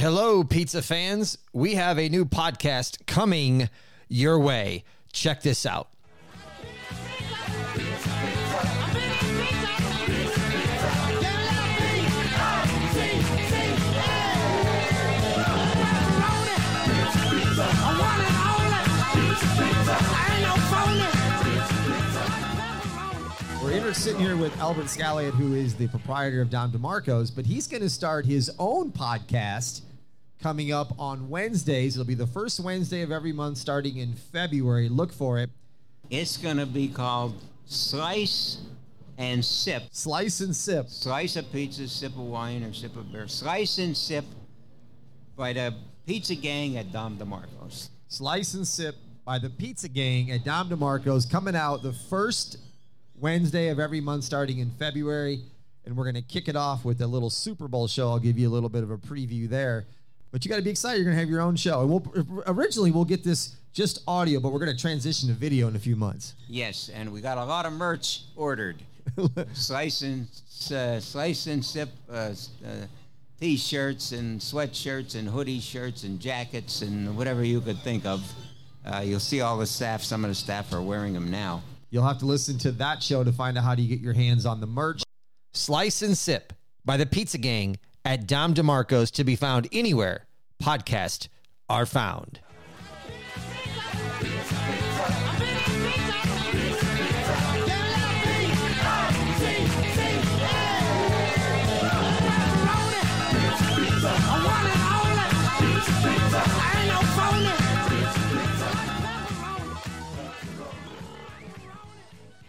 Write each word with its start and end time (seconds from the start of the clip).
Hello, 0.00 0.42
pizza 0.42 0.80
fans. 0.80 1.36
We 1.52 1.74
have 1.74 1.98
a 1.98 2.08
new 2.08 2.24
podcast 2.24 3.04
coming 3.04 3.68
your 4.08 4.38
way. 4.38 4.84
Check 5.12 5.42
this 5.42 5.66
out. 5.66 5.90
We're 23.62 23.72
inter- 23.72 23.92
sitting 23.92 24.18
here 24.18 24.38
with 24.38 24.58
Albert 24.60 24.86
Scalliot, 24.86 25.32
who 25.32 25.52
is 25.52 25.74
the 25.74 25.88
proprietor 25.88 26.40
of 26.40 26.48
Dom 26.48 26.72
DeMarco's, 26.72 27.30
but 27.30 27.44
he's 27.44 27.66
going 27.66 27.82
to 27.82 27.90
start 27.90 28.24
his 28.24 28.50
own 28.58 28.90
podcast 28.92 29.82
coming 30.40 30.72
up 30.72 30.92
on 30.98 31.28
Wednesdays. 31.28 31.96
It'll 31.96 32.06
be 32.06 32.14
the 32.14 32.26
first 32.26 32.60
Wednesday 32.60 33.02
of 33.02 33.12
every 33.12 33.32
month 33.32 33.58
starting 33.58 33.98
in 33.98 34.14
February. 34.14 34.88
Look 34.88 35.12
for 35.12 35.38
it. 35.38 35.50
It's 36.08 36.36
going 36.36 36.56
to 36.56 36.66
be 36.66 36.88
called 36.88 37.34
Slice 37.66 38.58
and 39.18 39.44
Sip. 39.44 39.84
Slice 39.92 40.40
and 40.40 40.56
Sip. 40.56 40.88
Slice 40.88 41.36
of 41.36 41.50
pizza, 41.52 41.86
sip 41.86 42.12
of 42.12 42.20
wine, 42.20 42.62
or 42.62 42.72
sip 42.72 42.96
of 42.96 43.12
beer. 43.12 43.28
Slice 43.28 43.78
and 43.78 43.96
Sip 43.96 44.24
by 45.36 45.52
the 45.52 45.74
Pizza 46.06 46.34
Gang 46.34 46.76
at 46.78 46.90
Dom 46.90 47.18
DeMarco's. 47.18 47.90
Slice 48.08 48.54
and 48.54 48.66
Sip 48.66 48.96
by 49.24 49.38
the 49.38 49.50
Pizza 49.50 49.88
Gang 49.88 50.30
at 50.30 50.44
Dom 50.44 50.68
DeMarco's 50.68 51.26
coming 51.26 51.54
out 51.54 51.82
the 51.82 51.92
first 51.92 52.56
Wednesday 53.14 53.68
of 53.68 53.78
every 53.78 54.00
month 54.00 54.24
starting 54.24 54.58
in 54.58 54.70
February. 54.72 55.42
And 55.84 55.96
we're 55.96 56.04
going 56.04 56.14
to 56.14 56.22
kick 56.22 56.48
it 56.48 56.56
off 56.56 56.84
with 56.84 57.00
a 57.00 57.06
little 57.06 57.30
Super 57.30 57.68
Bowl 57.68 57.86
show. 57.88 58.08
I'll 58.08 58.18
give 58.18 58.38
you 58.38 58.48
a 58.48 58.50
little 58.52 58.68
bit 58.68 58.82
of 58.82 58.90
a 58.90 58.98
preview 58.98 59.48
there. 59.48 59.86
But 60.30 60.44
you 60.44 60.48
got 60.48 60.56
to 60.56 60.62
be 60.62 60.70
excited. 60.70 60.98
You're 60.98 61.06
going 61.06 61.16
to 61.16 61.20
have 61.20 61.28
your 61.28 61.40
own 61.40 61.56
show. 61.56 61.80
And 61.80 61.90
we'll 61.90 62.44
originally 62.46 62.90
we'll 62.90 63.04
get 63.04 63.24
this 63.24 63.56
just 63.72 64.02
audio, 64.06 64.40
but 64.40 64.52
we're 64.52 64.58
going 64.58 64.74
to 64.74 64.80
transition 64.80 65.28
to 65.28 65.34
video 65.34 65.68
in 65.68 65.76
a 65.76 65.78
few 65.78 65.96
months. 65.96 66.34
Yes, 66.48 66.90
and 66.92 67.12
we 67.12 67.20
got 67.20 67.38
a 67.38 67.44
lot 67.44 67.66
of 67.66 67.72
merch 67.72 68.22
ordered. 68.36 68.82
slice 69.54 70.02
and 70.02 70.26
uh, 70.72 71.00
slice 71.00 71.46
and 71.46 71.64
sip 71.64 71.88
uh, 72.10 72.12
uh, 72.12 72.34
t-shirts 73.40 74.12
and 74.12 74.40
sweatshirts 74.40 75.14
and 75.14 75.28
hoodie 75.28 75.60
shirts 75.60 76.04
and 76.04 76.20
jackets 76.20 76.82
and 76.82 77.16
whatever 77.16 77.42
you 77.42 77.60
could 77.60 77.78
think 77.78 78.04
of. 78.04 78.22
Uh, 78.84 79.02
you'll 79.04 79.20
see 79.20 79.40
all 79.40 79.58
the 79.58 79.66
staff. 79.66 80.02
Some 80.02 80.24
of 80.24 80.30
the 80.30 80.34
staff 80.34 80.72
are 80.72 80.82
wearing 80.82 81.14
them 81.14 81.30
now. 81.30 81.62
You'll 81.90 82.06
have 82.06 82.18
to 82.18 82.26
listen 82.26 82.58
to 82.58 82.72
that 82.72 83.02
show 83.02 83.24
to 83.24 83.32
find 83.32 83.58
out 83.58 83.64
how 83.64 83.74
do 83.74 83.82
you 83.82 83.88
get 83.88 84.00
your 84.00 84.12
hands 84.12 84.46
on 84.46 84.60
the 84.60 84.66
merch. 84.66 85.02
Slice 85.54 86.02
and 86.02 86.16
Sip 86.16 86.52
by 86.84 86.96
the 86.96 87.06
Pizza 87.06 87.38
Gang 87.38 87.78
at 88.04 88.26
Dom 88.26 88.54
DeMarco's 88.54 89.10
to 89.12 89.24
be 89.24 89.36
found 89.36 89.68
anywhere 89.72 90.26
podcast 90.60 91.28
are 91.68 91.86
found. 91.86 92.40